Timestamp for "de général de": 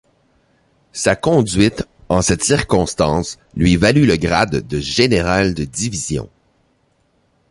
4.67-5.63